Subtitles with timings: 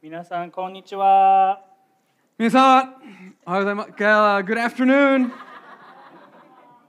[0.00, 1.60] 皆さん、こんにちは。
[2.38, 2.94] 皆さん、
[3.44, 3.90] おはようございます。
[3.90, 5.32] Uh, Good afternoon.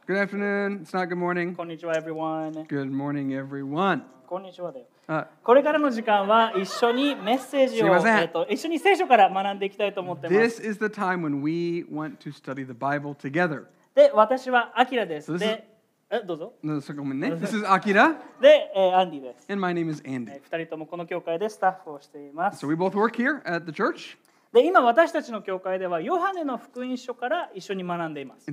[0.07, 0.81] Good afternoon.
[0.83, 1.55] It's not good morning.
[1.55, 2.67] こんにちは、everyone。
[2.67, 4.03] Good morning, everyone.
[4.27, 4.85] こんにちはだよ。
[5.07, 10.61] Uh, これからの時間は一緒にメッセージを、えっと一緒に聖書から学んでいきたいと思ってます。
[10.61, 13.65] this is the time when we want to study the Bible together.
[13.95, 15.33] で、私はアキラです。
[15.33, 15.63] So
[16.10, 16.54] えどうぞ。
[16.62, 17.20] No, so come in.
[17.40, 19.46] This is Akira, で、えーアンディです。
[19.50, 20.26] and my name is え Andy.
[20.26, 22.64] ー二人ともこの教会でスタッフをしています。
[22.64, 24.16] So we both work here at the church.
[24.51, 28.47] で今私たちの教会ではヨハネの福音書から一緒に学んでいます。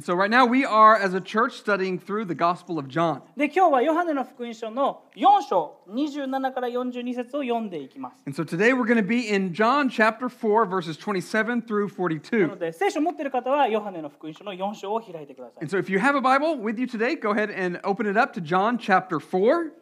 [3.34, 8.22] で今日はヨハネの福音書の4章27から42節を読んでいきます。
[8.26, 12.40] And so、today we're going to be in John chapter 4, verses 27 through 42.
[12.42, 15.64] なので聖書を持ってる方はヨハネの福音書の4章を開いてください。
[15.64, 15.72] And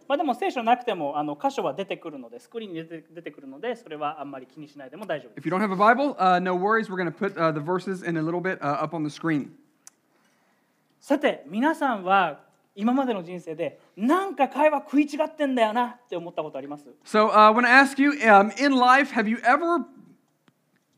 [0.07, 5.45] まあでも聖書なくてもあの箇所は出てくるのでスクリーンに出て,出てくるのでそれはあんまり気にしないでも大丈夫です。
[6.04, 6.90] uh, no worries.
[6.90, 9.10] We're going to put uh, the verses in a little bit uh, up on the
[9.10, 9.52] screen.
[11.00, 12.42] さて、皆さんは
[12.76, 19.86] 今までの人生で、なんか会話食い違ってんだよなって思ったことあります So uh, I want to ask you um, in life, have you ever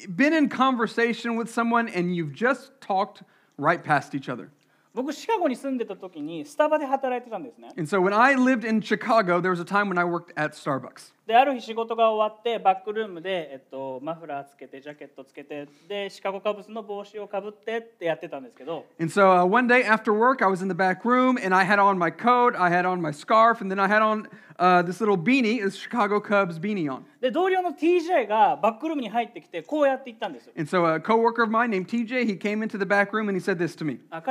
[0.10, 3.24] been in conversation with someone and you've just talked
[3.58, 4.50] right past each other?
[4.97, 7.69] 僕、シカゴに住んでた時にスタバで働いてたんですね。
[7.77, 11.13] And so when I lived in Chicago, there was a time when I worked at Starbucks.
[11.27, 21.67] で、ある日仕事が終わって、バックルームで、えっと、マフラーつけて、ジャケットつけて、で、シカゴカブスの帽子をかぶってってやってたんですけど、And so uh, one day after work, I was in the back room and I
[21.67, 24.81] had on my coat, I had on my scarf, and then I had on Uh,
[24.81, 27.05] this little beanie, this Chicago Cubs beanie on.
[27.21, 30.55] で、同僚の TJ がバックルームに入ってきて、こうやって言ったんですよ。
[30.57, 33.41] And so a coworker of mine named TJ, he came into the back room and he
[33.41, 34.01] said this to me.
[34.11, 34.23] And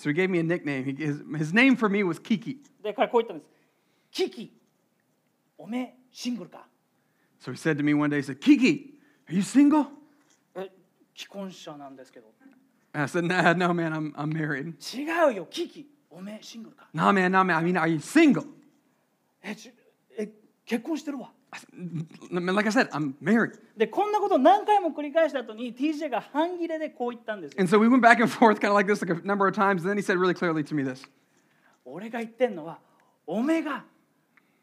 [0.00, 0.84] he gave me a nickname.
[0.96, 2.58] His, his name for me was Kiki.
[7.40, 8.94] So he said to me one day, he said, Kiki,
[9.28, 9.86] are you single?
[10.54, 10.70] え、
[11.12, 12.32] 既婚者なんですけど。
[12.92, 14.74] And I said, nah, no, man, I'm, I'm married.
[14.96, 15.93] 違うよ、キキ。
[16.16, 18.46] おめえシングルか Nah, man, nah, man, I mean, are you single?
[19.42, 19.72] え、ち
[20.16, 20.30] え
[20.64, 21.32] 結婚してるわ。
[21.50, 21.68] I said,
[22.32, 23.58] "Man, like I said, I'm married.
[23.76, 27.60] で、こんなことを何回も繰り返した後に TJ が半切れでこう言ったんですよ。
[27.60, 29.82] And so we went back and forth kind of like this like a number of times.
[29.82, 31.04] And then he said really clearly to me this.
[31.84, 32.78] 俺が言ってんのは、
[33.26, 33.84] おめえが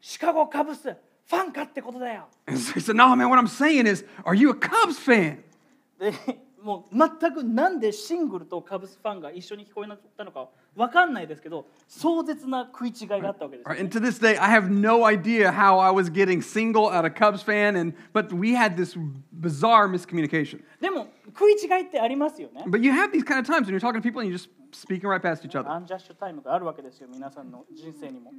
[0.00, 2.28] シカゴカブスファンかってことだよ。
[2.46, 5.38] And so he said, no, man, what I'm saying is, are you a Cubs fan?
[5.98, 6.12] で
[6.62, 17.04] もう全くなんでシングルとカブスファンが一緒に聞こえなかったのか分かんないですけど壮絶な食い違いがあったわけです right, and to this day, I have no idea how I was getting single out
[17.04, 18.96] of Cubs fan, and but we had this
[19.32, 20.62] bizarre miscommunication.
[20.80, 24.38] でも食い違いってありますよね But you have these kind of times when you're talking to people and you're
[24.38, 25.70] just speaking right past each other.
[25.70, 28.32] アンジャッシュタイムがあるわけですよ皆さんの人生にも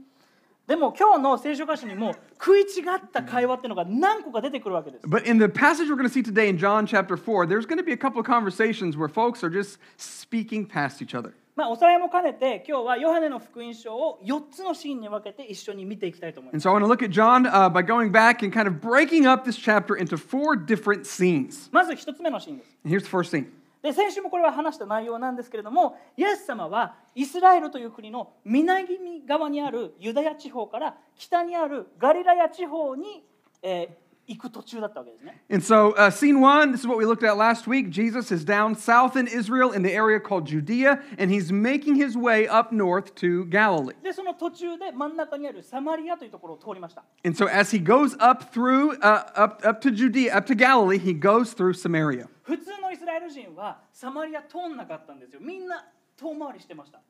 [0.68, 2.66] でも今日の聖書箇所にも食い違
[2.96, 7.78] った会話っていうのが何個か出てくるわけです But in the passage we're going to see today in John chapter 4, there's going
[7.80, 11.34] to be a couple of conversations where folks are just speaking past each other.
[11.56, 18.52] まあおさらいも兼ねて今日はヨハネの福音書を4つのシーンに分けて一緒に見ていきたいと思いま And す so I want to look at John uh, by going back and
[18.52, 21.70] kind of breaking up this chapter into four different scenes.
[21.74, 23.48] まず1つ目のシーンです And here's the first scene.
[23.84, 28.88] で先週もこれは話した内容なんですけれどもイエス様はイスラエルという国の南
[29.28, 33.24] 側にあるユダヤ地方から北にあるガリラヤ地方に、
[33.62, 35.43] え ー行く途中だったわけですね。
[35.51, 37.89] And so, uh, scene one, this is what we looked at last week.
[37.89, 42.15] Jesus is down south in Israel in the area called Judea, and he's making his
[42.15, 43.95] way up north to Galilee.
[44.03, 47.03] でその途中で真ん中にあるサマリアというところを通りました。
[47.25, 50.99] And so, as he goes up through, uh, up, up to Judea, up to Galilee,
[50.99, 52.29] he goes through Samaria.
[52.43, 55.41] 普通のイスラエル人はサマリア通んなかったんですよ。
[55.41, 56.02] みんな遠回りしてました。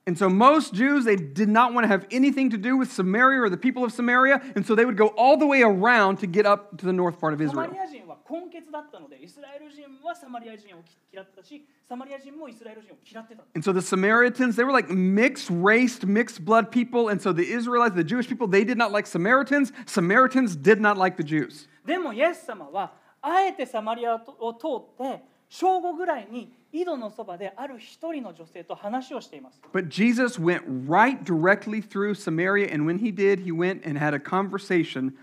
[0.07, 3.41] And so, most Jews, they did not want to have anything to do with Samaria
[3.41, 6.27] or the people of Samaria, and so they would go all the way around to
[6.27, 7.73] get up to the north part of サマ Israel.
[7.73, 10.81] リア人は根血だったのでイスラエル人はサマリア人を
[11.11, 13.45] 嫌ってたしサマリア人もイスラエル人を嫌ってた。
[13.55, 17.09] And so the Samaritans, they were like mixed race, mixed blood people.
[17.09, 19.73] And so the Israelites, the Jewish people, they did not like Samaritans.
[19.87, 21.67] Samaritans did not like the Jews.
[21.87, 22.93] でもイエス様は
[23.23, 29.61] あえてサマリアを通って正午ぐらいに 井戸のそばである一人の女性と話をしています。
[29.73, 32.73] But Jesus went right directly through Samaria.
[32.73, 35.15] And when he did, he went and had a conversation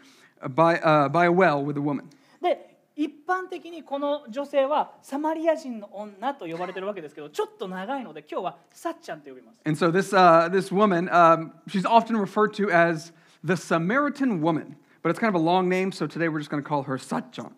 [0.55, 2.05] by, uh, by a well with a woman.
[2.41, 9.61] で一般的にこの女性はサマリア人の女と呼ばれてるわけですけどちょっと長いので今日はサッちゃんと呼びます。
[9.65, 13.11] And so this, uh, this woman, um, she's often referred to as
[13.43, 14.77] the Samaritan woman.
[15.05, 16.97] But it's kind of a long name, so today we're just going to call her
[16.97, 17.51] Satchan.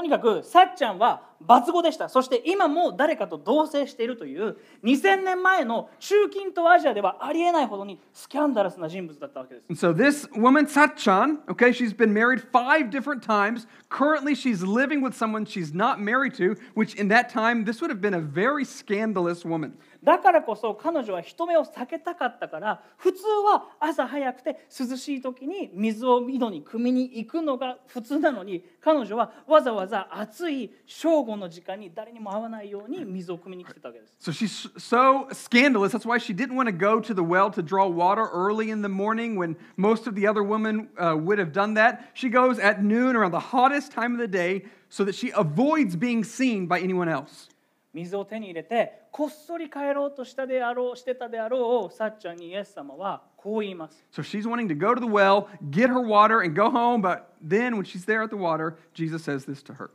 [0.00, 13.66] とにかくさっちゃんは罰語でしたそして今も誰かと同棲しているという2000年前の中近東アジアではありえないほどにスキャンダラスな人物だったわけです And so this woman, Satchan, okay, she's been married five different times.
[13.90, 17.90] Currently, she's living with someone she's not married to, which in that time, this would
[17.90, 19.76] have been a very scandalous woman.
[20.02, 34.16] だからこそ彼女は人目を避けたかったから普通は朝早くて涼しい時に水を井戸に汲みに行くのが普通なのに彼女はわざわざ暑い正午の時間に誰にも会わないように水を汲みに来てたわけです。
[34.20, 35.92] So she's so scandalous.
[35.92, 38.82] That's why she didn't want to go to the well to draw water early in
[38.82, 42.10] the morning when most of the other women uh, would have done that.
[42.14, 45.94] She goes at noon around the hottest time of the day so that she avoids
[45.94, 47.49] being seen by anyone else.
[47.92, 54.04] 水を手に入れてこっそり帰ろうとしたであろうしてたであろうさっちゃんにイエス様はこう言います。
[54.12, 57.00] So she's wanting to go to the well, get her water, and go home.
[57.02, 59.90] But then when she's there at the water, Jesus says this to her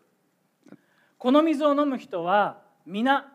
[1.18, 3.32] この水を飲む人は皆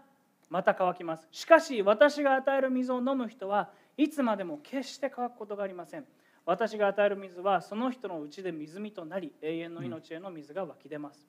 [0.50, 1.28] また乾きます。
[1.30, 6.04] しかし私が与える水を飲む人はいつまでも決して乾くことがありません。
[6.44, 11.28] 私が与える水はその人のうちで水見となり永遠の命への水が湧き出ます。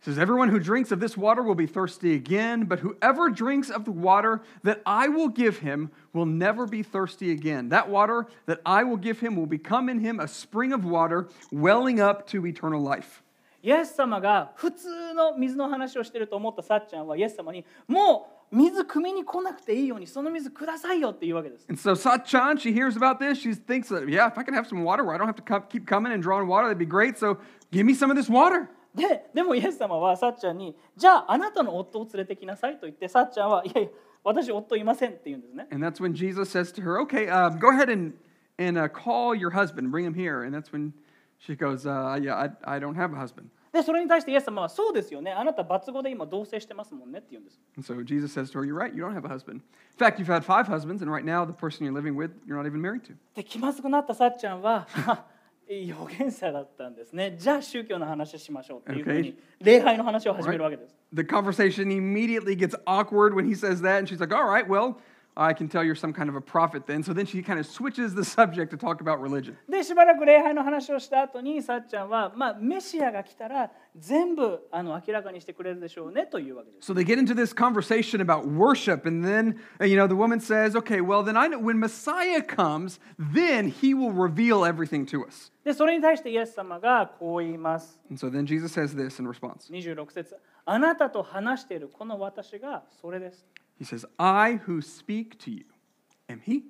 [0.00, 3.70] It says, Everyone who drinks of this water will be thirsty again, but whoever drinks
[3.70, 7.70] of the water that I will give him will never be thirsty again.
[7.70, 11.28] That water that I will give him will become in him a spring of water
[11.50, 13.22] welling up to eternal life.
[13.62, 21.66] イエス様が普通の水の話をしていると思ったさっちゃんはイエス様にもう水汲みに来なくていいようにその水くださいよって言うわけです。
[21.70, 23.38] And so Satchan, she hears about this.
[23.38, 25.42] She thinks that, yeah, if I can have some water where I don't have to
[25.42, 27.16] come, keep coming and drawing water, that'd be great.
[27.16, 27.38] So
[27.72, 28.68] give me some of this water.
[28.93, 33.89] ででもイエス様はさっちゃんに「じゃああなたの夫を連れてきなさい」と言ってさっちゃんは「いやいや
[34.23, 35.67] 私夫いません」って言うんですね。
[35.71, 38.13] And that's when Jesus says to her, okay, uh, go ahead and,
[38.57, 40.43] and uh, call your husband, bring him here.
[40.43, 40.93] And that's when
[41.37, 43.49] she goes, uh, yeah, I, I don't have a husband.
[43.71, 47.61] でそれに対してイエス様は「そうですよねあなた抜語で今同棲してますもんね」って言うんです。
[47.77, 49.57] And so Jesus says to her, You're right, you don't have a husband.
[49.57, 49.61] In
[49.97, 52.65] fact, you've had five husbands, and right now the person you're living with, you're not
[52.65, 53.13] even married to.
[53.35, 55.23] で気まずくなったさっちゃんはあ
[55.69, 60.95] 預言者だったんですねじゃあ宗教の話をしましょうっていうふうに礼拝の話を始めるわけです。
[61.13, 64.97] The conversation immediately gets awkward when he says that, and she's like, All right, well,
[65.36, 67.02] I can tell you're some kind of a prophet then.
[67.02, 69.56] So then she kind of switches the subject to talk about religion.
[69.68, 76.92] でしばらく礼拝の話をした後にさっちゃんは、まあ、メシアが来たら全部あの明らかにしてくれるでしょうねというわけです。
[76.92, 80.38] So they get into this conversation about worship, and then, uh, you know, the woman
[80.38, 85.26] says, Okay, well, then I know when Messiah comes, then he will reveal everything to
[85.26, 85.50] us.
[85.64, 88.00] でそれに対してイエス様がこう言います。
[88.08, 93.44] And so then Jesus says this in response 26節あなたと話しているこの私がそれです。
[93.79, 95.65] He says, I who speak to you
[96.27, 96.63] am he.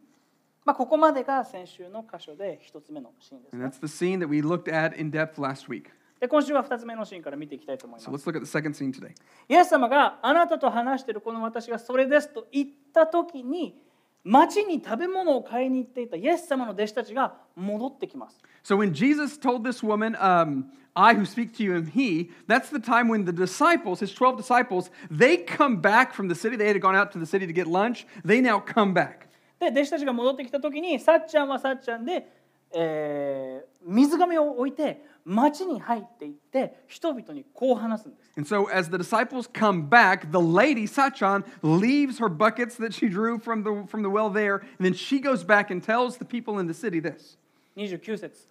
[0.66, 3.80] まあ、ここまでが先週の箇所で一つ目のシーンです、And ね that's。
[3.80, 5.86] the scene that we looked at in depth last week.
[6.20, 8.30] で今週は二つ目のシーンから見ていきたいと思い So ます。
[8.30, 9.14] let's look at the second scene today.
[9.48, 13.82] イエス様があなたと話しているこの私がそれですと言った時に
[14.24, 18.38] 町に食べ物を買いに行っていたイエス様の弟子たちが戻ってきます。
[18.64, 22.80] So when Jesus told this woman, um, I who speak to you am he, that's the
[22.80, 26.58] time when the disciples, his 12 disciples, they come back from the city.
[26.58, 28.06] They had gone out to the city to get lunch.
[28.26, 29.30] They now come back.
[29.60, 32.28] で弟子たちが戻ってきた時にさっちゃんはさっちゃんで、
[32.74, 38.32] えー水がめを置いて町に入っていって人々にこう話すんです。
[38.38, 43.38] And so as the disciples come back, the lady, Sachan, leaves her buckets that she drew
[43.40, 46.60] from the, from the well there, and then she goes back and tells the people
[46.60, 47.38] in the city this.
[47.76, 48.48] 29節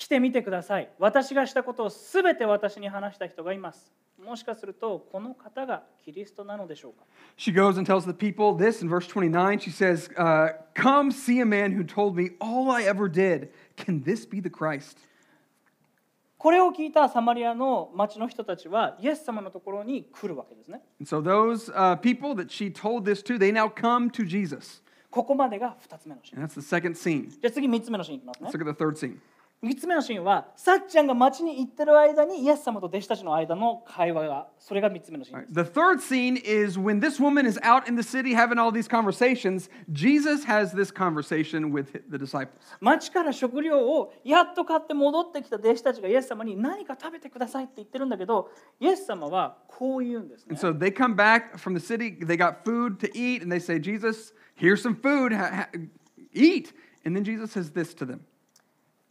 [0.00, 7.04] 来てみてください私がしたことをすべて私に話した人がいますもしかするとこの方がキリストなのでしょうか
[7.36, 9.58] She goes and tells the people this in verse 29.
[9.58, 13.50] She says, uh, Come see a man who told me all I ever did.
[13.76, 14.98] Can this be the Christ?
[16.38, 24.26] これを聞いたサマリアの町の人たちはイエス様のところに来るわけですね And so those uh, people that she told this to, they now come to
[24.26, 24.82] Jesus.
[25.10, 27.28] ここまでが2つ目のシーン And that's the second scene.
[27.28, 29.18] じゃあ次3つ目のシーンいきますね Let's look at the third scene.
[29.62, 38.72] 3つ目のシーンはさっちゃんが町に行ってる間にイエス様と弟子たちの間の会話がそれが3つ目のシーンです The third scene is when this woman is out in the city having all
[38.72, 42.48] these conversations, Jesus has this conversation with the disciples.
[42.80, 48.50] 町から食料をやっと買って戻ってきた弟子たちがイエス様に何か食べてくださいって言ってるんだけど
[48.80, 53.60] イエス様はこう言うんですね And so they come back from the city, they got food to eat, and they
[53.60, 55.80] say, Jesus, here's some food, ha- ha-
[56.32, 56.72] eat.
[57.04, 58.20] And then Jesus says this to them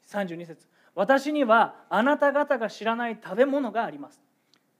[0.10, 4.22] 32節私にはあなた方が知らない食べ物があります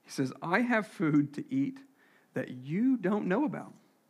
[0.06, 1.76] He says, I have food to eat
[2.34, 3.66] that you don't know about.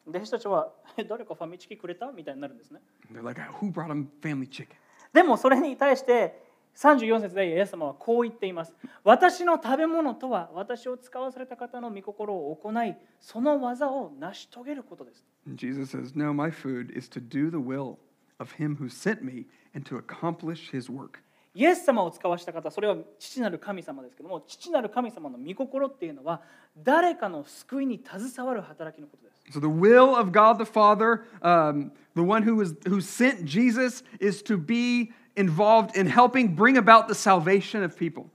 [0.07, 4.69] 弟子たちはえ誰かファミチキくれたみたいになるんですね And they're like, Who brought him family chicken?
[5.13, 8.73] でもそれに対して34節でイエス様はこう言っています。
[9.05, 15.25] 私の食べ物とは私を使わされた方の御心を行い、その技を成し遂げることです。
[15.47, 17.99] And Jesus says, No, my food is to do the will
[18.39, 21.20] of him who sent me and to accomplish his work.
[21.54, 26.42] イエス様を使わした方、それは父なる神様ですけども、父なる神様の御心っていうのは、
[26.78, 29.58] 誰かの救いに携わる働きのことです。
[29.58, 34.04] So the will of God the Father, um, the one who was who sent Jesus,
[34.20, 38.26] is to be involved in helping bring about the salvation of people.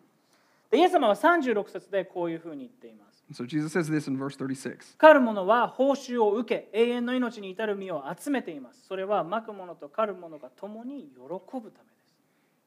[0.70, 3.13] でイエス様は36節でこういうふうに言っています。
[3.28, 4.96] And so Jesus says this in verse 36.
[4.99, 8.84] 狩る者は報酬を受け、永遠の命に至る身を集めています。
[8.88, 12.10] それはまく者と狩る者が共に喜ぶためです。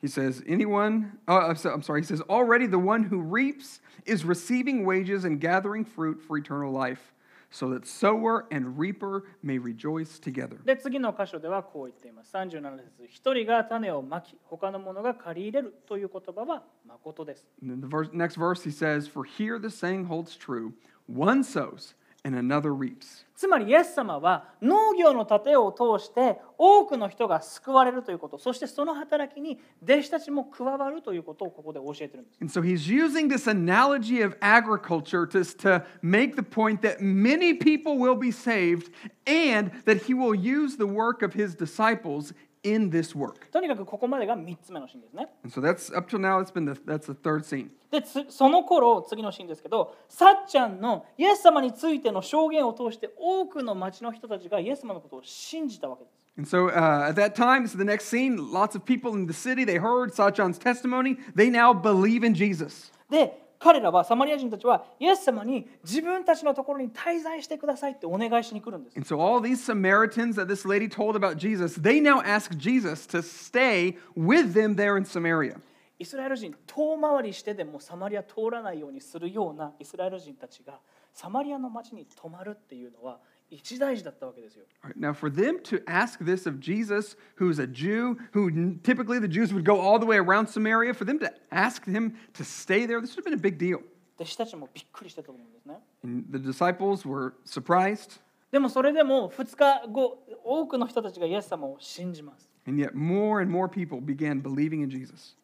[0.02, 3.80] He says, anyone, oh, I'm so- I'm sorry, he says, already the one who reaps
[4.06, 7.14] is receiving wages and gathering fruit for eternal life,
[7.52, 10.58] so that sower and reaper may rejoice together.
[10.66, 12.36] で次の箇所ではこう言っています。
[12.36, 17.46] 37節一人が種をまき、他の者が借り入れるという言葉は誠です。
[17.62, 20.74] And then the verse, next verse, he says, For here the saying holds true
[21.08, 21.94] one sows
[22.24, 23.26] and another reaps.
[23.36, 32.38] つまりイエス様は農業の盾を通して多くの人が救われるということ、そしてその働きに弟子たちも加わるということをここで教えてるんです。
[32.40, 37.54] And so he's using this analogy of agriculture to, to make the point that many
[37.54, 38.92] people will be saved
[39.26, 43.50] and that he will use the work of his disciples in this work.
[43.52, 45.28] とにかくここまでが3つ目のシーンですね。
[45.44, 47.72] And so that's up till now, it's been the, that's the third scene.
[47.91, 56.19] でつその頃次のシーンですけどさっちゃんのイエス様についての証言を通して多くの町の人たちがイエス様のことを信じたわけです。
[56.39, 58.53] And so uh, at that time, this is the next scene.
[58.53, 61.17] Lots of people in the city, they heard Sachan's testimony.
[61.35, 62.93] They now believe in Jesus.
[63.11, 68.97] で彼らはサマリア人たちはイエス様に自分たちのところに滞在してくださいってお願いしに来るんです。
[68.97, 73.21] And so all these Samaritans that this lady told about Jesus, they now ask Jesus to
[73.21, 75.57] stay with them there in Samaria.
[75.99, 80.79] イスラエル人遠回りしてでもサマリア通らないようにするようなイスラエル人たちが
[81.13, 83.19] サマリアの町に泊まるっていうのは
[83.51, 84.65] 一大事だったわけですよ。
[84.97, 89.65] Now, for them to ask this of Jesus, who's a Jew, who typically the Jews would
[89.65, 93.17] go all the way around Samaria, for them to ask him to stay there, this
[93.17, 93.81] would have been a big deal.
[94.19, 95.81] 弟子たちもびっくりしてたと思うんですね。
[96.05, 98.21] And the disciples were surprised,
[98.53, 102.49] でもそれでも2日後多くの人たちがイエス様を信じます。
[102.69, 105.35] and yet more and more people began believing in Jesus.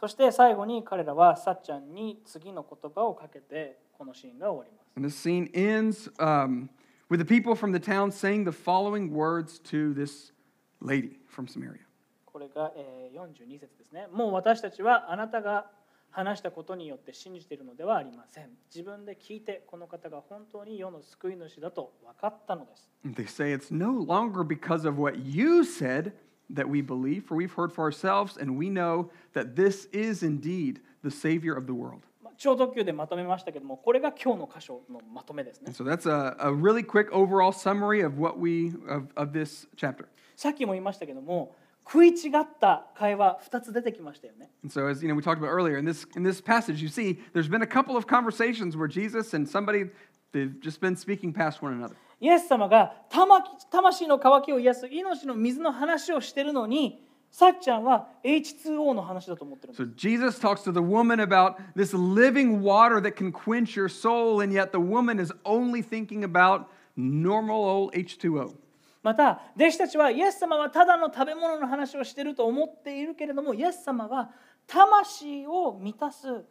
[0.00, 4.90] そして最後に彼らはさっちゃんに次の言葉をかけてこのシーンが終わります。
[4.96, 6.70] And this scene ends um,
[7.10, 10.32] with the people from the town saying the following words to this
[10.80, 11.80] lady from Samaria.
[12.24, 14.06] これが、えー42節ですね。
[14.10, 15.66] もう私たちはあなたが
[16.10, 18.48] 話したことによって信じているのではありません。
[18.74, 22.88] 自分で聞いてこの方が本当に世の救い主だと分かったのです。
[23.04, 26.12] They say it's no longer because of what you said
[26.49, 30.79] that we believe, for we've heard for ourselves, and we know that this is indeed
[31.03, 32.03] the Savior of the world.
[32.23, 39.67] まあ超特急でまとめましたけども、これが今日の箇所のまとめですね And。so that's a, a really quick overall summary of what we of, of this
[39.75, 40.05] chapter.
[40.35, 44.49] さっきも言いましたけども、食い違った会話2つ出てきましたよね。
[44.63, 46.89] And so as you know, we talked about earlier in this in this passage, you
[46.89, 49.85] see there's been a couple of conversations where Jesus and somebody
[50.31, 51.95] they've just been speaking past one another.
[52.20, 59.82] イエス様が魂魂の渇きを癒す命の水の話をしてるのに、さっちゃんは H2O の話だと思ってるんです。
[59.82, 64.52] So Jesus talks to the woman about this living water that can quench your soul, and
[64.52, 68.54] yet the woman is only thinking about normal old H2O.
[69.02, 74.30] また弟子たちはイエス様はただの食べ物の話をしていると思っているけれどもイエス様は
[74.66, 76.44] 魂を満たす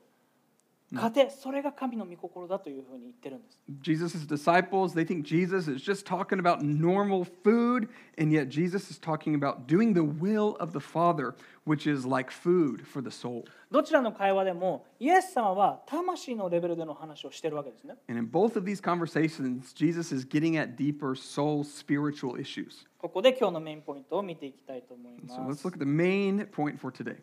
[0.94, 8.90] 糧それが神の御心だというふうに言ってるんです Jesus' disciples, they think Jesus is just talking about normal food, and yet Jesus
[8.90, 13.12] is talking about doing the will of the Father, which is like food for the
[13.12, 13.44] soul.
[13.72, 22.88] どちらの会話でもイエス様は魂のレベルでの話をしてるわけですね And in both of these conversations, Jesus is getting at deeper soul spiritual issues.
[22.98, 27.18] ここで今日のメインポイントを見ていきたいと思い So ま let's す look at the main point for today.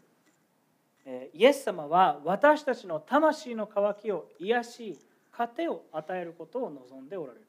[1.07, 4.99] えーイエス様は私たちの魂の渇きを癒し
[5.31, 7.47] 糧を与えることを望んでおられる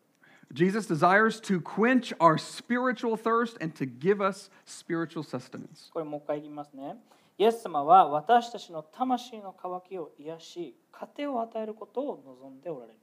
[0.54, 5.92] Jesus desires to quench our spiritual thirst and to give us spiritual sustenance.
[5.92, 6.96] これもう一回言いますね。
[7.38, 12.98] イエス様は私たちの魂の渇きを癒し、糧を与えることを望んでおられる。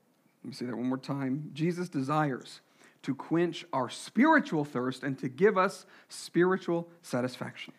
[0.45, 1.51] Let me say that one more time.
[1.53, 2.63] Jesus desires
[3.03, 7.73] to quench our spiritual thirst and to give us spiritual satisfaction.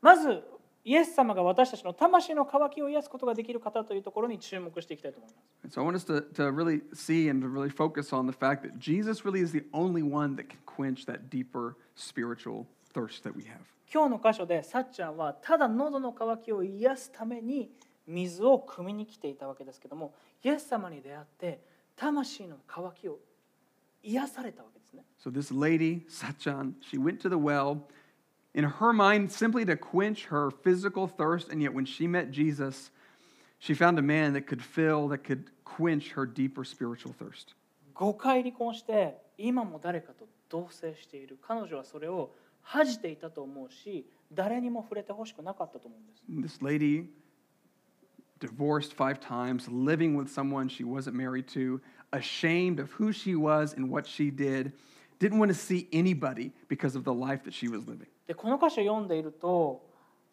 [0.00, 0.42] まず、
[0.88, 5.30] イエス様が私たちの魂の渇きを癒すことができる方というところに注目していきたいと思い
[5.62, 5.78] ます。
[5.78, 8.78] So I want us to, to really see and to really focus on the fact that
[8.78, 12.64] Jesus really is the only one that can quench that deeper spiritual
[12.94, 13.58] thirst that we have.
[13.92, 17.70] 今日の箇所でさっちゃんはただ喉の渇きを癒すために
[18.06, 21.60] 水を汲みに来ていたわけですけどもイエス様に出会って
[21.96, 23.18] 魂の渇きを
[24.02, 27.82] 癒されたわけですね So this lady, Sachan, she went to the well
[28.53, 32.91] in her mind simply to quench her physical thirst, and yet when she met Jesus,
[33.59, 37.55] she found a man that could fill, that could quench her deeper spiritual thirst.
[37.95, 45.97] 5回離婚して今も誰かと同棲している彼女はそれを恥じていたと思うし誰にも触れてほしくなかったと思
[46.29, 47.07] うんです This lady,
[48.39, 51.79] divorced five times, living with someone she wasn't married to,
[52.11, 54.73] ashamed of who she was and what she did,
[55.19, 58.07] didn't want to see anybody because of the life that she was living.
[58.27, 59.81] でこの箇所読んでいると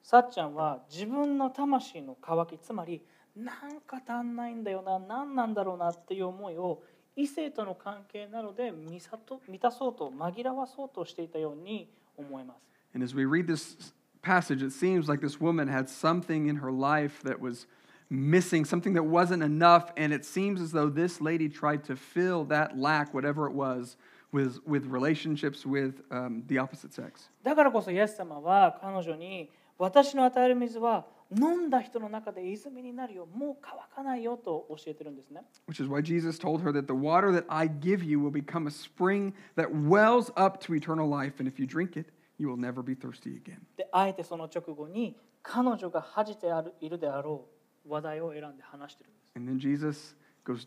[0.03, 3.03] さっちゃんは自分の魂の渇きつまり
[3.37, 6.83] なんか足んないんだよな何なんだろうなっていう思いを
[7.17, 12.61] 異性との関係なので満さと満たそうと紛らわそうとしていたように思えます。
[12.95, 16.73] And as we read this passage, it seems like this woman had something in her
[16.73, 17.67] life that was
[18.11, 19.93] missing, something that wasn't enough.
[19.97, 23.97] And it seems as though this lady tried to fill that lack, whatever it was,
[24.33, 27.31] with, with relationships with um, the opposite sex.
[27.43, 31.07] だからこそイエス様は彼女に私の与える水は
[31.37, 35.43] 飲んだ人の中で泉になるよもう乾かないよと教えてるんですね。
[35.69, 38.67] Which is why Jesus told her that the water that I give you will become
[38.67, 41.35] a spring that wells up to eternal life.
[41.39, 43.61] And if you drink it, you will never be thirsty again.
[43.77, 47.47] であえてその直後に彼女が恥じてあるいるであろ
[47.87, 49.31] う話題を選んで話してるんです。
[49.37, 50.67] And then Jesus goes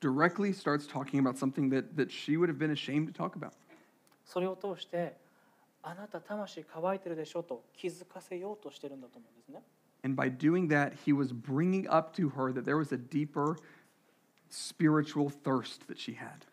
[0.00, 3.52] directly starts talking about something that, that she would have been ashamed to talk about.
[4.24, 5.16] それを通して
[5.82, 9.62] あなた魂乾いてるでしょと気づかせようとしてるんだと思うんですね。
[10.04, 13.56] And by doing that, he was bringing up to her that there was a deeper
[14.48, 16.46] spiritual thirst that she had.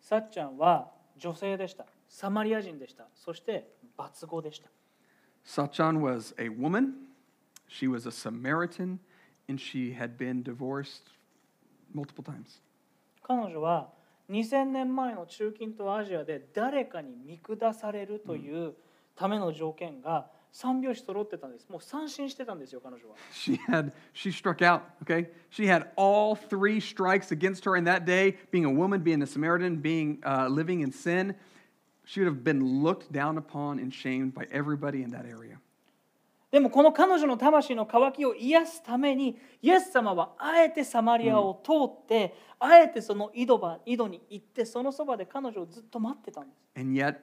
[0.00, 1.86] さっちゃんは女性でした。
[2.08, 3.06] サマリア人でした。
[3.14, 4.68] そして罰語でした。
[5.44, 6.92] Sachan was a woman,
[7.68, 8.98] she was a Samaritan,
[9.48, 11.10] and she had been divorced
[11.94, 12.62] multiple times.
[13.22, 13.90] 彼女は
[14.30, 18.74] 2000年前の中近東アジアで誰かに見下されるという
[19.16, 21.68] ための条件が三拍子揃ってたんです。
[21.68, 23.16] もう三振してたんですよ、彼女は。
[23.32, 25.30] She had she struck out, okay?
[25.50, 29.26] She had all three strikes against her in that day, being a woman, being a
[29.26, 31.34] Samaritan, being uh, living in sin.
[32.04, 35.60] She would have been looked down upon and shamed by everybody in that area.
[36.55, 46.79] でもこの彼女の魂の渇きを癒すためにイエス様はあえてサマリアを通って、あえてその井戸場井戸に行ってそのそばで彼女をずっと待ってたんです。
[46.79, 47.17] And yet,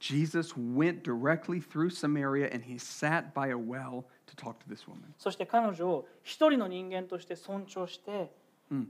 [0.00, 4.86] Jesus went directly through Samaria and he sat by a well to talk to this
[4.86, 5.14] woman.
[5.16, 8.30] そして彼女を一人の人間として尊重して、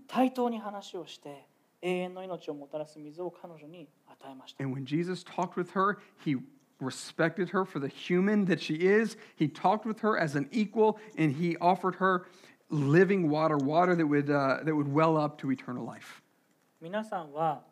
[0.09, 1.46] 対等に話をして
[1.83, 4.64] 永遠の命をもたらす水を彼女に与えました。
[4.64, 6.37] And when Jesus talked with her, he
[6.79, 9.17] respected her for the human that she is.
[9.35, 12.25] He talked with her as an equal, and he offered her
[12.69, 16.21] living water, water that would, uh, that would well up to eternal life.
[16.81, 17.63] 皆さんは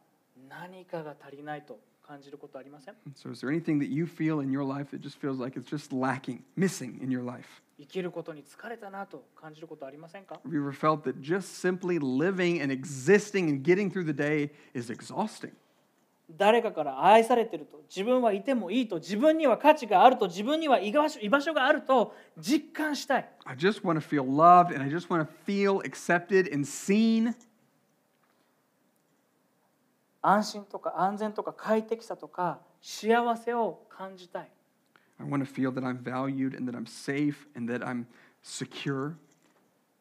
[0.49, 5.57] 何かが足りないと感じることありません So, is there anything that you feel in your life that just feels like
[5.57, 7.47] it's just lacking, missing in your life?
[7.79, 14.13] 生きることに疲れたなと感じることありませんか Have you ever felt that just simply living and existing and getting through the
[14.13, 15.51] day is exhausting?
[16.36, 26.66] 誰かから愛されてると自分はいてもいいと自分には価値があると自分には居場所居場所があると実感したい I just want to feel loved and I just want to feel accepted and
[26.66, 27.34] seen.
[30.22, 34.50] 安心とか安全とか快適さとか幸せを感じたい
[35.18, 38.06] I want to feel that I'm valued and that I'm safe and that I'm
[38.42, 39.14] secure.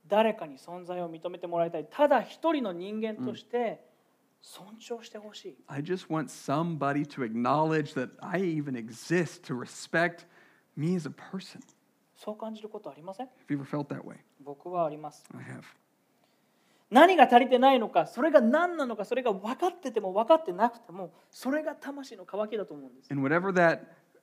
[0.07, 3.90] 誰かに存在を認めてもらいたいただ一人の人間として
[4.41, 10.25] 尊重してほしい、I just want somebody to acknowledge that I even exist, to respect
[10.75, 11.59] me as a person.
[12.15, 14.17] そう感じることありません Have you ever felt that way?
[14.43, 15.63] 僕はあります I have.
[16.91, 23.79] 何が足りてないのかそれが何なのかそれが分かってても分かってなくてもそれが魂の渇きだと思うんです And whatever that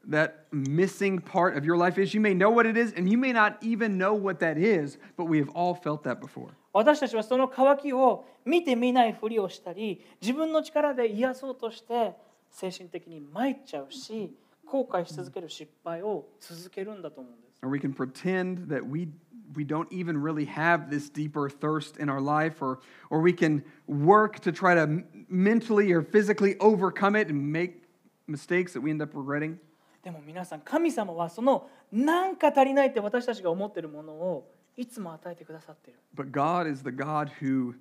[0.09, 3.17] that missing part of your life is, you may know what it is, and you
[3.17, 6.49] may not even know what that is, but we have all felt that before.
[6.73, 12.13] 私たちはその渇きを見て見ないふりをしたり自分の力で癒そうとして
[12.49, 14.35] 精神的に参っちゃうし
[14.65, 19.07] 後悔し続ける失敗を続けるんだと思うんです Or we can pretend that we
[19.55, 22.79] we don't even really have this deeper thirst in our life, or
[23.11, 27.83] or we can work to try to m- mentally or physically overcome it and make
[28.27, 29.59] mistakes that we end up regretting.
[30.08, 37.74] でも皆さん神様はその何か足りないって私たちが思っているものをいつも与えてくださっている But God is the God who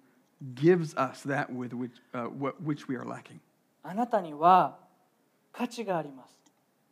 [0.54, 2.28] gives us that with which uh,
[2.62, 3.40] which we are lacking.
[3.82, 4.78] あなたには
[5.54, 6.38] 価値があります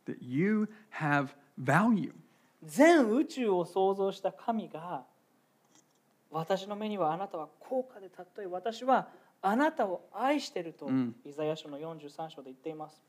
[0.06, 1.28] that you have
[1.62, 2.14] value.
[2.64, 5.04] 全宇宙を創造した神が
[6.30, 9.08] 私の目にはあなたは高価で尊い私は
[9.42, 13.02] あなたを愛していると、うんイザヤ書の43章で言っています。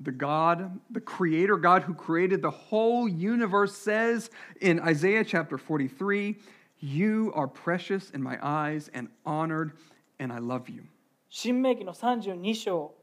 [0.00, 6.36] The God, the creator God who created the whole universe says in Isaiah chapter 43,
[6.80, 9.72] You are precious in my eyes and honored,
[10.18, 10.82] and I love you.
[11.30, 12.94] 新明記の32章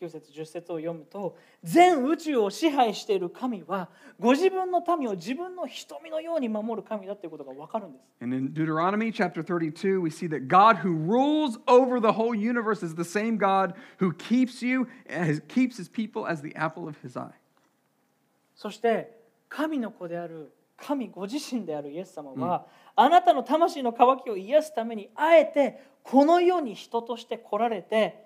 [0.00, 3.88] 9節10節を読むと全宇宙を支配している神は
[4.20, 8.04] ご自分の民を自分の瞳のように守る神だということが分かるんです。
[8.20, 12.94] And in Deuteronomy chapter 32, we see that God who rules over the whole universe is
[12.94, 14.86] the same God who keeps you,
[15.48, 17.32] keeps his people as the apple of his eye.
[18.54, 19.16] そして
[19.48, 28.25] 神の子である神ご自身であるイエス様は、あなたの魂の渇きを癒すためにあえてこの世に人として来られて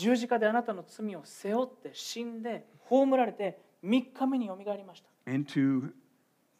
[0.00, 5.08] 十字架であなたの罪を背負って死んで葬られて3日目によみがえりました。
[5.26, 5.92] And to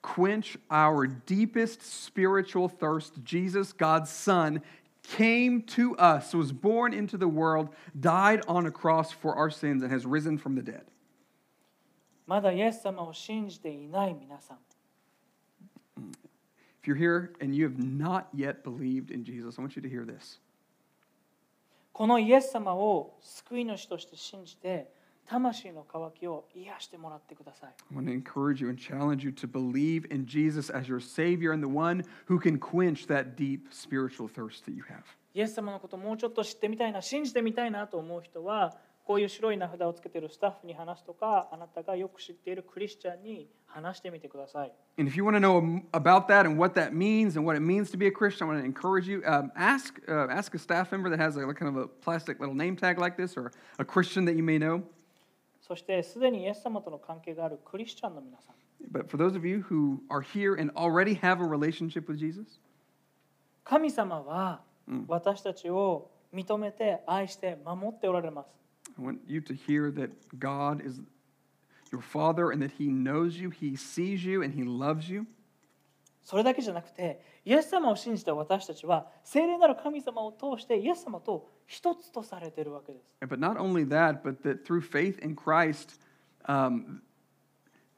[0.03, 4.63] quench our deepest spiritual thirst, Jesus, God's Son,
[5.03, 9.83] came to us, was born into the world, died on a cross for our sins,
[9.83, 10.85] and has risen from the dead.
[12.27, 14.59] まだイエス様を信じていない皆さん
[16.83, 19.89] If you're here and you have not yet believed in Jesus, I want you to
[19.89, 20.41] hear this.
[21.94, 24.92] このイエス様を救い主として信じて
[25.28, 31.54] 魂の渇きを癒してもらってください I want to encourage you and challenge you to believe in Jesus as your Savior
[31.54, 35.04] and the one who can quench that deep spiritual thirst that you have.
[35.34, 38.76] イエス様のことをもうちょっと知ってみたいな信じてみたいなと思う人は
[39.12, 47.62] こういう白い名札をつけているスタッフに話すとかあなたがよく知っているクリスチャンに話してみてください And if you want to know about that and what that means and what it
[47.62, 49.22] means to be a Christian, I want to encourage you.
[49.26, 52.56] Um, ask, uh, ask a staff member that has a, kind of a plastic little
[52.56, 54.82] name tag like this or a Christian that you may know.
[55.60, 58.56] そしてすでにイエス様との関係があるクリスチャンの皆さん
[58.90, 62.62] But for those of you who are here and already have a relationship with Jesus,
[63.66, 64.62] 神様は
[65.10, 68.61] 私たちを認めて愛して守っておられます
[68.99, 71.01] I want you to hear that God is
[71.93, 75.27] your Father and that He knows you, He sees you, and He loves you.
[76.23, 86.01] それだけじゃなくてイエス様を信じた私たちは聖霊なる神様を通してイエス様と一つとされているわけです But not only that, but that through faith in Christ,
[86.49, 87.01] um,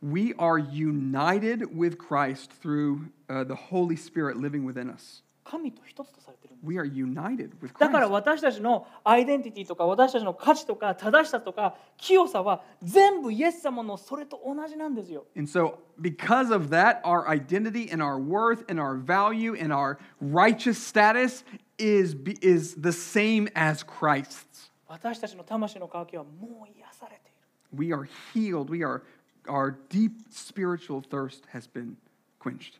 [0.02, 5.22] we are united with Christ through uh, the Holy Spirit living within us.
[5.43, 19.73] 神と一つとされているんですだから.私たちのアイデンティティとか私たちの価値とか正しさとか清さは全部イエス様のそれと同じなんですよ And so, because of that, our identity and our worth and our value and
[19.73, 21.43] our righteous status
[21.77, 24.71] is, is the same as Christ's.
[24.87, 27.33] 私たちの魂の渇きはもう癒されている
[27.75, 28.69] We are healed.
[28.69, 29.01] We are,
[29.47, 31.95] our deep spiritual thirst has been
[32.39, 32.79] quenched.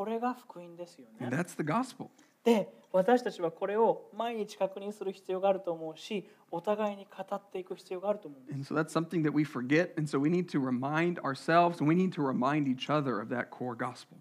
[0.00, 2.06] これが福音ですよ And ね that's the gospel.
[2.42, 9.92] で私たちはこれを毎日確認する必要があると思うしお互いに語っていく必要があると思うんです And so that's something that we forget.
[9.98, 13.28] And so we need to remind ourselves and we need to remind each other of
[13.28, 14.16] that core gospel.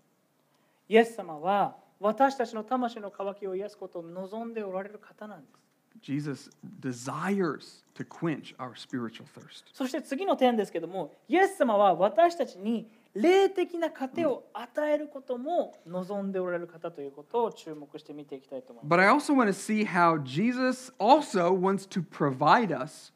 [0.89, 5.59] イエス様は私たちの魂の渇きを癒すことを望んでおられる方なんです
[6.01, 9.63] Jesus desires to quench our spiritual thirst.
[9.71, 18.99] そして次の点ですけどもイエス様は私たちに霊的な糧を与えることも望んでおられる方ということを注目して見ていきたいと思います。
[18.99, 23.11] But I also want to see how Jesus also wants to provide us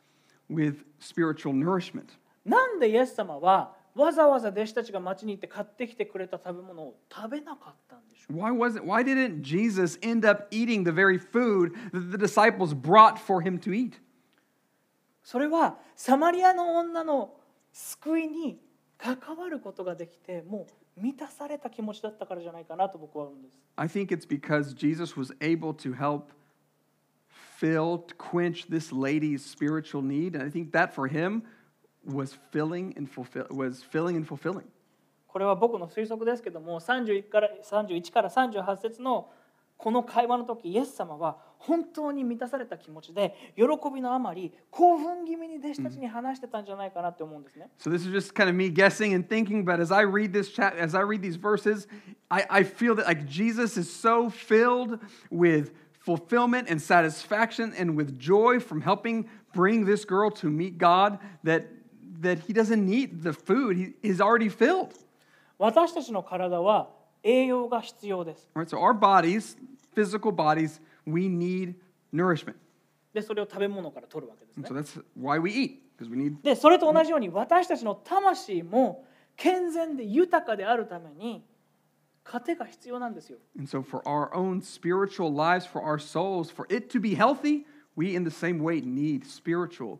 [0.49, 2.17] with spiritual nourishment.
[2.43, 12.73] なんでイエス様はわざわざ弟子たちが町に行って買ってきてくれた食べ物を食べなかったんでしょう Why wasn't why didn't Jesus end up eating the very food that the disciples
[12.73, 14.01] brought for him to eat?
[15.23, 17.35] それはサマリアの女の
[17.71, 18.59] 救いに
[19.03, 20.65] 関わることができても
[20.97, 23.53] う満たされた気持ちだったからじゃないかなと僕は思うんです。
[23.75, 26.31] I think it's because Jesus was able to help
[27.59, 30.35] fill, quench this lady's spiritual need.
[30.35, 31.43] And I think that for him
[32.05, 34.63] was filling and fulfill was filling and fulfilling.
[35.27, 39.31] これは僕の推測ですけども31から31から38節の
[39.77, 47.68] この会話の時イエス様は本当に満たされた気持ちで喜びのあまり興奮気味に弟子たちに話してたんじゃないかなって思うんですね。
[47.78, 50.50] So this is just kind of me guessing and thinking, but as I read this
[50.50, 51.88] chat, as I read these verses,
[52.30, 58.18] I, I feel that like Jesus is so filled with fulfillment and satisfaction and with
[58.18, 61.66] joy from helping bring this girl to meet God that
[62.20, 63.76] that he doesn't need the food.
[63.76, 64.94] He is already filled.
[65.58, 66.90] 私たちの体は
[67.22, 68.48] 栄養が必要です。
[68.54, 69.56] All right, so our bodies,
[69.94, 71.75] physical bodies, we need
[72.13, 72.55] nourishment.
[73.13, 75.77] でそれを食べ物から取るわけですね so that's why we eat,
[76.09, 81.45] we need でそれと同じように私たちの魂も健全で豊かであるために
[82.23, 87.65] 糧が必要なんですよ And so, for our own spiritual lives, for our souls, for it to be healthy,
[87.95, 89.99] we in the same way need spiritual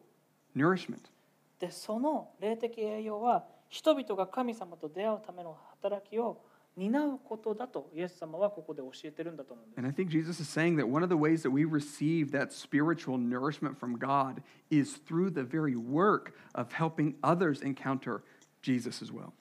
[0.56, 1.12] nourishment.
[1.60, 6.42] でその霊的栄養は人々が神様と出会うための働きを
[6.76, 12.52] 担うことだとイエス様はここで教えてるんだと思うんです And I think Jesus is saying that one of the ways that we receive that
[12.52, 18.22] spiritual nourishment from God is through the very work of helping others encounter
[18.62, 19.34] Jesus as well.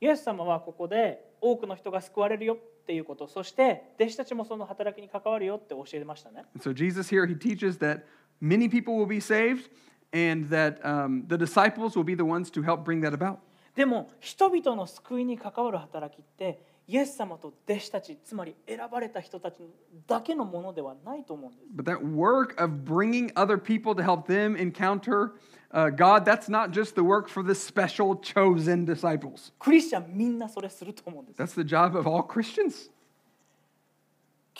[0.00, 8.02] イエス様はここで多くの人が救われるよっていうことそして弟子たちもその働きに関わるよって教えましたね so, Jesus here, he teaches that
[8.40, 9.70] many people will be saved
[10.12, 13.38] and that um, the disciples will be the ones to help bring that about.
[13.74, 19.62] でも人々の救いに関わる働きってイエス様と弟子たちつまり選ばれた人たち
[20.06, 25.32] だけのものではないと思うんです But that work of bringing other people to help them encounter
[25.72, 29.52] uh, God, that's not just the work for the special chosen disciples.
[29.58, 32.90] クリスチャンみんなそれすると思うんです That's the job of all Christians.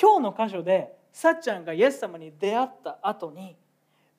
[0.01, 3.57] 今日の箇所でさっちゃんがイエス様に出会った後に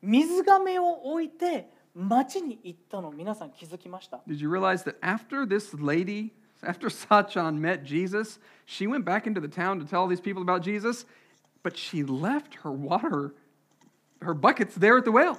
[0.02, 6.32] 水がめを置いて町に行ったの皆さん気づきました Did you realize that after this lady,
[6.64, 10.64] after Sachan met Jesus, she went back into the town to tell these people about
[10.64, 11.06] Jesus,
[11.62, 13.34] but she left her water,
[14.22, 15.38] her buckets there at the well.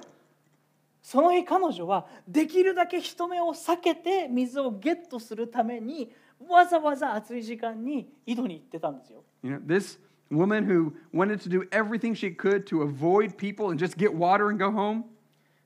[1.01, 6.11] その日彼女はできるだけ人目を避けて水をゲットするために
[6.49, 9.99] わざわざ暑い時間に井戸に行ってたんですよ You know, this
[10.31, 14.49] woman who wanted to do everything she could to avoid people and just get water
[14.49, 15.03] and go home,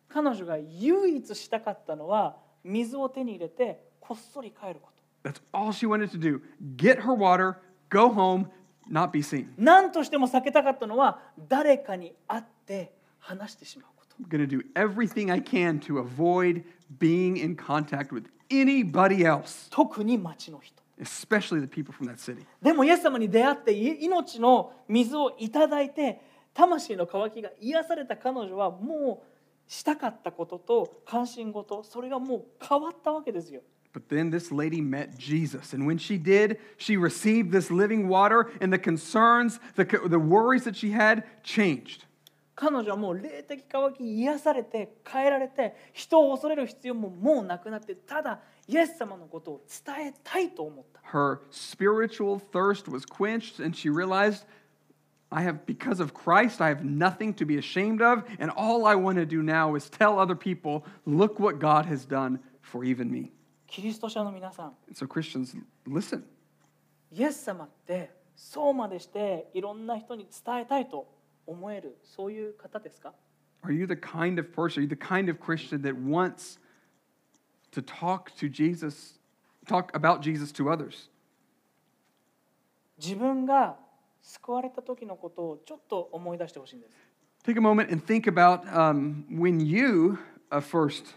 [0.10, 6.42] 彼女が唯一したかったのは水を手に入れてこっそり帰ること that's all she wanted to do.
[6.78, 7.58] Get her water,
[7.90, 8.48] go home,
[8.90, 9.48] not be seen.
[9.58, 16.64] 何としても避けたかったのは誰かに会って話してしまうこと I'm going to do everything I can to avoid
[17.00, 22.46] being in contact with anybody else, 特に町の人 especially the people from that city.
[22.62, 26.22] でもイエス様に出会ってい命の水をいただいて
[26.54, 29.29] 魂の渇きが癒された彼女はもう
[29.70, 35.74] したかったことと関心事それがもう変わったわけですよ But then this lady met Jesus.
[35.74, 40.64] And when she did, she received this living water, and the concerns, the, the worries
[40.66, 42.06] that she had changed.
[42.56, 54.46] 彼女はもう霊的渇き癒されて変えられて人を恐れる必要ももうなくなってただイエス様のことを伝えたいと思った Her spiritual thirst was quenched, and she realized,
[55.31, 58.95] I have, because of Christ, I have nothing to be ashamed of, and all I
[58.95, 63.11] want to do now is tell other people, look what God has done for even
[63.11, 63.33] me.
[63.67, 66.23] キリスト者の皆さん And so, Christians, listen.
[67.11, 71.09] イエス様ってそうまでしていろんな人に伝えたいと
[71.47, 73.13] 思えるそういう方ですか
[73.65, 76.59] Are you the kind of person, are you the kind of Christian that wants
[77.73, 79.19] to talk to Jesus,
[79.67, 81.09] talk about Jesus to others?
[82.99, 83.77] 自分が
[84.30, 86.96] 救われた時のことをちょっと思い出してほしいんです
[87.44, 90.20] Take a moment and think about um, when you
[90.52, 91.16] uh, first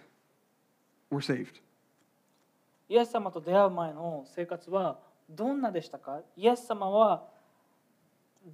[1.11, 1.61] were saved.
[2.89, 4.99] イエス様と出会う前の生活は
[5.29, 7.25] どんなでしたかイエス様は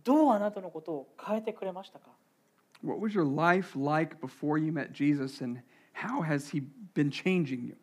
[0.03, 2.07] どうあなたのことを変えてくれましたか
[2.83, 5.61] What was your life like before you met Jesus, and
[5.93, 7.77] how has He been changing you?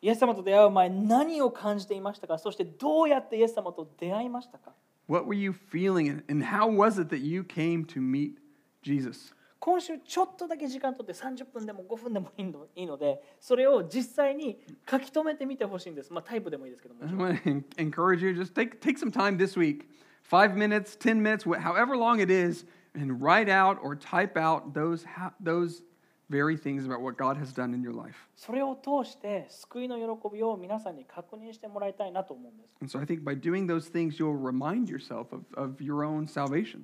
[0.00, 4.72] イエス様と出会う前何を感じていましたかそしてどうやってイエス様と出会いましたか
[5.07, 8.37] What were you feeling, and- and how was it that you came to meet
[8.81, 9.33] Jesus?
[9.59, 19.85] 今週ちょっとだけ時間とって30分でも5分でもいいのいいのでそれを実際に書き留めてみてほしいんですまあタイプでもいいですけども I want to encourage you just take, take some time this week,
[20.21, 24.73] five minutes, 10 minutes, wh- however long it is, and write out or type out
[24.73, 25.81] those, ha- those
[26.29, 28.15] very things about what God has done in your life.
[28.35, 36.03] それを通して救いの喜びを皆さんに確認してもらいたいなと思うんです And so I think by doing those things, you'll remind yourself of, of your
[36.03, 36.83] own salvation.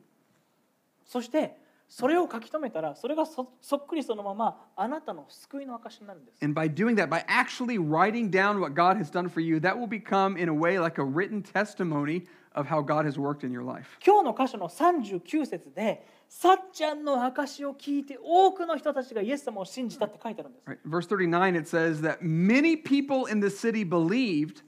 [1.06, 9.60] そしてそれを書き留めたらそれがそそっくりそのままあなたの救いの証になるんです And by doing that, by actually writing down what God has done for you,
[9.62, 13.44] that will become, in a way, like a written testimony of how God has worked
[13.44, 13.98] in your life.
[14.06, 20.78] 今日の箇所の39節で さっちゃんの証を聞いて多くの人たちがイエス様を信じたって書いてあるんです Right?
[20.86, 24.62] Verse 39, it says that many people in the city believed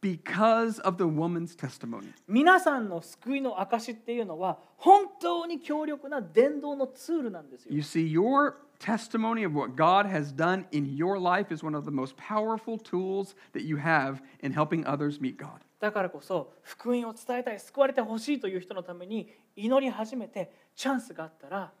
[0.00, 2.12] because of the woman's testimony.
[2.26, 11.76] 皆さんの救いの証っていうのは本当に強力な伝道のツールなんですよ You see, your testimony of what God has done in your life is one
[11.76, 15.60] of the most powerful tools that you have in helping others meet God.
[15.85, 21.71] だからこそ福音を伝えたい救われてほしいという人のために祈り始めてチャンスがあったら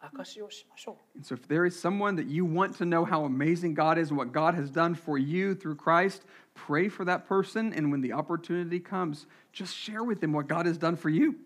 [0.00, 4.00] 証しをしましょう And so, if there is someone that you want to know how amazing God
[4.02, 6.22] is and what God has done for you through Christ,
[6.56, 7.72] pray for that person.
[7.72, 11.36] And when the opportunity comes, just share with them what God has done for you.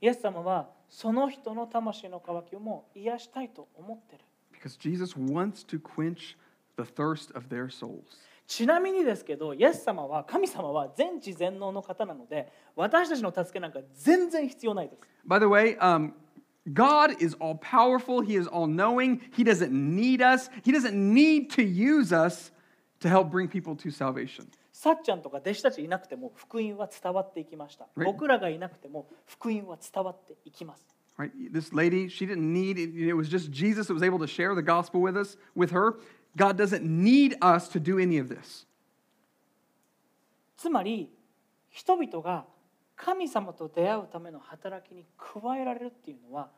[0.00, 6.36] イエス様はその人の魂の渇きをも癒したいと思ってる Because Jesus wants to quench
[6.76, 8.28] the thirst of their souls.
[8.48, 16.12] ちなみにですけどイエス様は神様は全知全能の方なので私たちの助けなんか全然必要ないです By the way, um,
[16.72, 21.50] God is all powerful, He is all knowing, He doesn't need us, He doesn't need
[21.50, 22.50] to use us
[23.00, 24.48] to help bring people to salvation.
[24.72, 28.04] さっちゃんとか弟子たちいなくても福音は伝わっていきました Right.
[28.06, 30.86] 僕らがいなくても福音は伝わっていきます
[31.18, 31.32] Right?
[31.52, 32.94] This lady, she didn't need it.
[32.96, 35.98] It was just Jesus that was able to share the gospel with us, with her.
[36.35, 38.65] God doesn't need us to do any of this.
[40.57, 41.09] つまり
[41.69, 42.45] 人々が
[42.95, 46.49] 神様と出会うための働きに加えられるっていうのは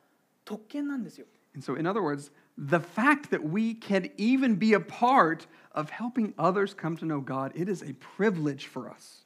[0.43, 1.25] 特権なんですよ
[1.55, 5.89] And so, in other words, the fact that we can even be a part of
[5.89, 9.23] helping others come to know God, it is a privilege for us.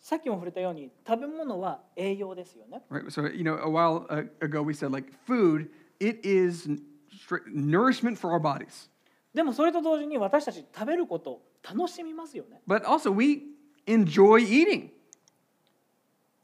[0.00, 3.06] さっきも触れたように食べ物は栄養ですよね Right?
[3.10, 6.82] So, you know, a while uh, ago we said like food, it is n-
[7.14, 8.88] stri- nourishment for our bodies.
[9.35, 13.43] でもそれと同時に私たち食べることを楽しみますよね But also, we
[13.85, 14.89] enjoy eating.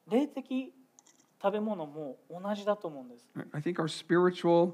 [0.09, 0.73] 霊的
[1.41, 3.25] 食べ物も同じだと思うんです?
[3.53, 4.73] I think our spiritual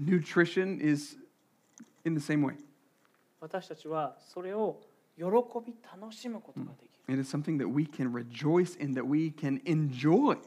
[0.00, 1.18] nutrition is
[2.06, 2.56] in the same way.
[3.40, 4.80] 私たちはそれを
[5.18, 5.24] 喜
[5.64, 10.38] び楽しむことができる It is something that we can rejoice in, that we can enjoy.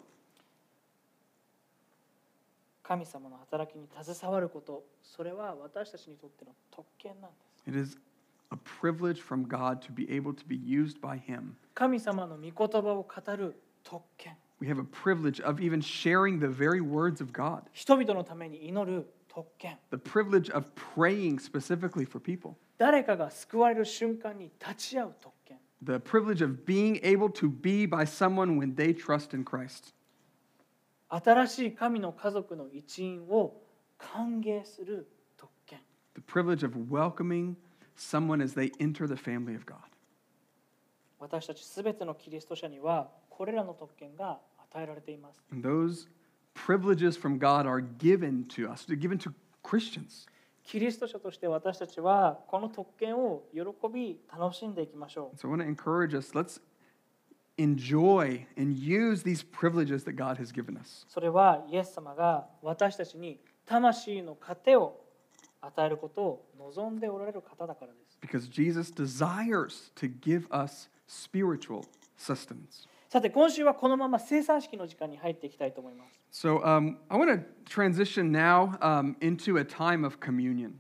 [2.88, 7.98] 神様の働きに携わることそれは私たちにとっての特権なんです It is
[8.50, 11.54] a privilege from God to be able to be used by Him.
[11.74, 19.96] 神様の御言葉を語る特権 We have a privilege of even sharing the very words of God, 人々のために祈る特権 the
[19.96, 28.04] privilege of praying specifically for people, 誰かが救われる瞬間に立ち会う特権 the privilege of being able to be by
[28.06, 29.92] someone when they trust in Christ,
[31.09, 33.61] 新しい神の家族の一員を
[33.97, 35.79] 歓迎する特権
[36.15, 37.55] the privilege of welcoming
[37.97, 39.77] someone as they enter the family of God.
[41.19, 44.39] 私たちすべてのキリスト者にはこれらの特権が
[44.71, 46.07] 与えられています And those
[46.55, 50.27] privileges from God are given to us, given to Christians.
[50.63, 56.61] キリスト者として私たちはこの特権を喜び楽しんでいきましょう So I want to encourage us let's
[57.59, 61.05] enjoy and use these privileges that God has given us.
[61.09, 65.01] それはイエス様が私たちに魂の糧を
[65.61, 71.83] 与えることを望んでおられる方だからです Because Jesus desires to give us spiritual
[72.17, 72.87] sustenance.
[73.09, 80.73] さて今週はこのまま生産式の時間に入っていきたいと思います So um, I want to transition now um, into a time of communion.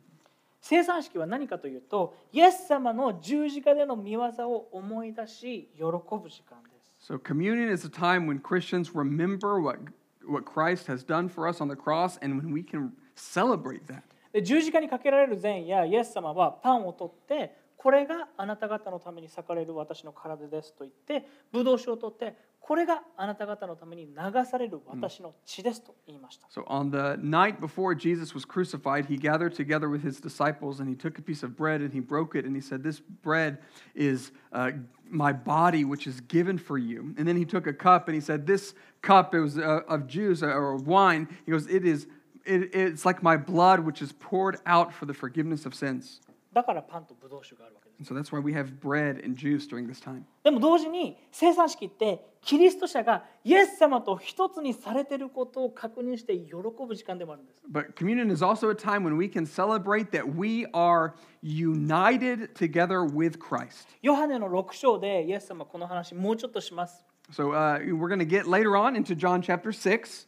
[0.61, 6.68] 生産式は何かというとイエス様の十字架での見業を思い出し喜ぶ時間です
[7.08, 9.78] So communion is a time when Christians remember what,
[10.26, 14.04] what Christ has done for us on the cross and when we can celebrate that.
[14.32, 22.34] で十字架にかけられる前夜イエス様はパンを取ってこれがあなた方のために裂かれる私の体ですと言ってブドウ酒を取って
[22.68, 30.80] これがあなた方のために流される私の血ですと言いました So on the night before Jesus was crucified, he gathered together with his disciples
[30.80, 33.00] and he took a piece of bread and he broke it and he said, This
[33.00, 33.58] bread
[33.94, 34.70] is uh,
[35.10, 37.14] my body, which is given for you.
[37.18, 40.06] And then he took a cup and he said, This cup it was uh, of
[40.06, 41.28] juice or wine.
[41.44, 42.06] He goes, It is.
[42.46, 46.20] It, it's like my blood, which is poured out for the forgiveness of sins.
[46.51, 50.23] だからパンとブドウ酒があるわけです so that's why we have bread and juice during this time.
[50.43, 56.53] でも同時に生産式ってキリスト者がイエス様と一つにされていることを確認して喜
[56.87, 63.03] ぶ時間でもあるんです But communion is also a time when we can celebrate that we are united together
[63.03, 63.87] with Christ.
[64.01, 70.27] ヨハネの6章でイエス様はこの話もうちょっとします So uh, we're going to get later on into John chapter 6,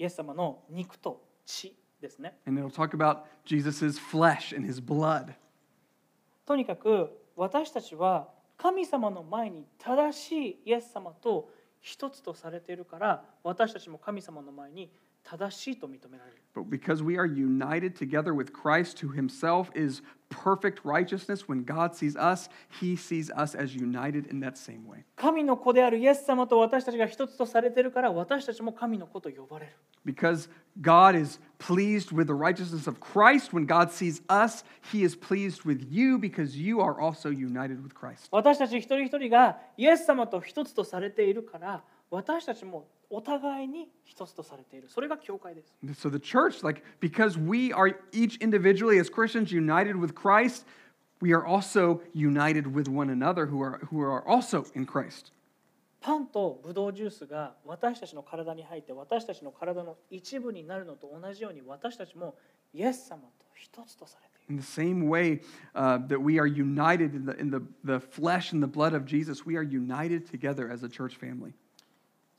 [0.00, 5.34] イエス様の肉と血ですね and it'll talk about Jesus' flesh and his blood.
[6.46, 14.90] とにかく私たちは神様の前に正しいイエス様と一つとされているから私たちも神様の前に
[15.22, 21.94] 正しいと認められる But because we are united together with Christ, who himself is perfect righteousness, when God
[21.94, 22.48] sees us,
[22.80, 25.04] he sees us as united in that same way.
[25.16, 29.72] 神の子であるイエス様と私たちが一つとされているから私たちも神の子と呼ばれる
[30.04, 30.48] Because
[30.81, 35.63] God is pleased with the righteousness of Christ, when God sees us, he is pleased
[35.63, 38.27] with you because you are also united with Christ.
[38.31, 50.65] 私たち一人一人がイエス様と一つとされているから私たちもお互いに一つとされているそれが教会です So the church, like, because we are each individually as Christians united with Christ,
[51.21, 55.31] we are also united with one another who are, who are also in Christ.
[56.00, 62.36] パンとブドウジュースが私たちの体に入って私たちの体の一部になるのと同じように私たちも
[62.72, 65.42] イエス様と一つとされている In the same way
[65.74, 69.04] uh, that we are united in, the, in the, the flesh and the blood of
[69.04, 71.52] Jesus, we are united together as a church family.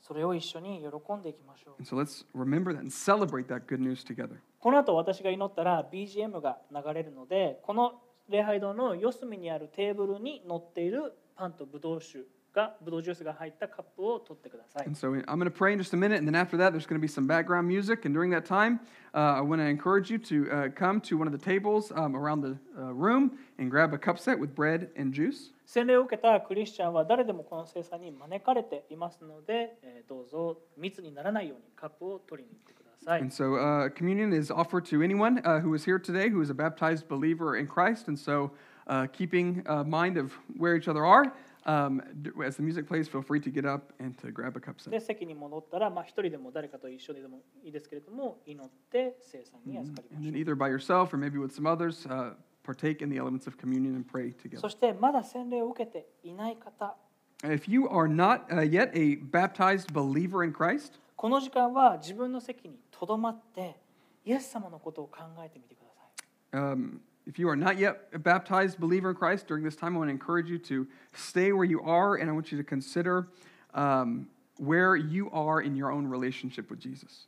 [0.00, 4.38] それを一緒に喜んでいきましょう And so let's remember that and celebrate that good news together.
[4.58, 12.20] この後私が祈ったら BGM が流れるのでこの礼拝堂の四隅にあるテーブルに乗っているパンとブドウ酒
[12.55, 16.71] がブドウジュースが入ったカップを取ってください And so I'm going to pray in just a minute, and then after that,
[16.71, 18.05] there's going to be some background music.
[18.05, 18.79] And during that time,
[19.13, 22.15] uh, I want to encourage you to uh, come to one of the tables um,
[22.15, 25.51] around the uh, room and grab a cup set with bread and juice.
[25.67, 36.41] 洗礼を受けたクリスチャンは誰でもこの聖餐に招かれていますので、えーどうぞ密にならないようにカップを取りに行ってください And so uh, communion is offered to anyone uh, who is here today who
[36.41, 38.07] is a baptized believer in Christ.
[38.07, 38.51] And so,
[38.87, 41.33] uh, keeping uh, mind of where each other are,
[41.69, 44.59] um, d- as the music plays, feel free to get up and to grab a
[44.59, 44.91] cup set.
[44.91, 53.01] で席に戻ったら、まあ、一人でも誰かと一緒でもいいですけれども祈って聖餐に預かりま And し then ょう either by yourself or maybe with some others, uh, partake
[53.03, 54.59] in the elements of communion and pray together.
[54.59, 56.95] そしてまだ洗礼を受けていない方
[57.43, 63.75] If you are not uh, yet a baptized believer in Christ, この時間は自分の席にとどまって
[64.23, 66.99] イエス様のことを考えてみてください um,
[67.29, 70.09] if you are not yet a baptized believer in Christ during this time, I want
[70.09, 73.27] to encourage you to stay where you are and I want you to consider
[73.73, 77.27] um, where you are in your own relationship with Jesus.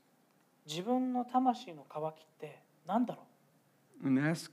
[0.68, 3.22] 自分の魂の渇きって何だろ
[4.06, 4.52] And ask,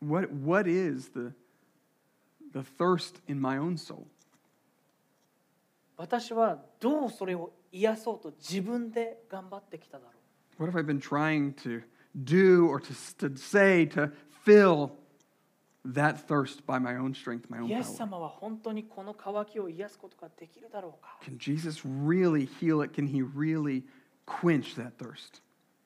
[0.00, 1.32] what, what is the,
[2.52, 4.00] the thirst in my own soul?
[4.00, 4.06] う
[5.96, 10.10] 私はどうそれを癒そうと自分で頑張ってきただろ
[10.58, 11.82] う What have I been trying to
[12.24, 14.12] do or to, to say to
[14.46, 14.90] fill
[15.86, 17.82] that thirst by my own strength, my own イエ power?
[17.84, 22.94] ス様は本当にこの渇きを癒すことができるだろうか Can Jesus really heal it?
[22.94, 23.82] Can he really
[24.26, 25.40] quench that thirst?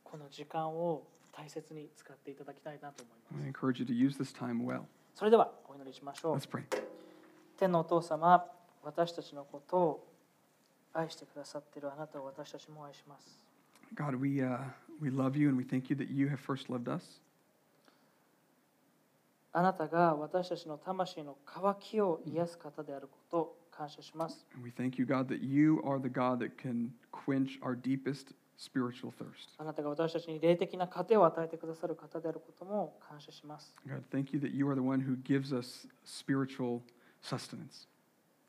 [0.05, 4.83] この時間を大切に使っていただきたいなと思い I ます encourage you to use this time well.
[5.15, 6.65] それではお祈りしましょう Let's pray.
[7.59, 8.45] 天のお父様
[8.83, 10.07] 私たちのことを
[10.93, 13.45] 愛してくださっているあなたを私たちも愛します
[13.95, 14.59] God, we, uh,
[15.01, 17.21] we love you and we thank you that you have first loved us.
[19.54, 24.46] あなたが私たちの魂の渇きを癒す方であることを感謝します。
[24.64, 29.56] We thank you, God, that you are the God that can quench our deepest spiritual thirst.
[29.58, 33.76] あなたが私たちに霊的な糧を与えてくださる方であることも感謝します。
[33.86, 36.82] God, thank you that you are the one who gives us spiritual
[37.22, 37.88] sustenance.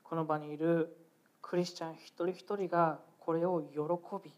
[0.05, 0.95] この場にいる
[1.41, 3.79] クリスチャン一人一人がこれを喜
[4.23, 4.31] び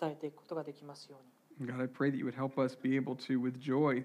[0.00, 1.22] 伝えていくことができますよう
[1.62, 1.68] に。
[1.68, 4.04] God, I pray that you would help us be able to, with joy,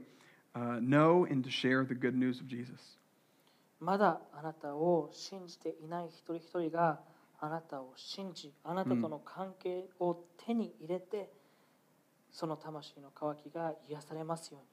[0.54, 2.98] uh, know and to share the good news of Jesus.
[3.80, 7.00] まだあなたを信じていない一人一人が
[7.40, 11.30] あなたを信じ、あなたとの関係を手に入れて、
[12.32, 14.68] その魂の渇きが癒されますように。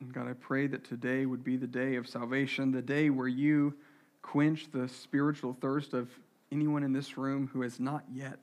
[0.00, 3.28] And God, I pray that today would be the day of salvation, the day where
[3.28, 3.74] you
[4.22, 6.08] quench the spiritual thirst of
[6.52, 8.38] anyone in this room who has not yet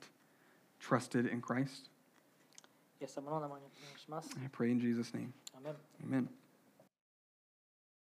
[0.80, 1.90] trusted in Christ.
[3.00, 4.30] イエス様の名前にお願いします。
[4.40, 5.30] I pray in Jesus' name.
[5.54, 5.76] アメン
[6.08, 6.28] Amen.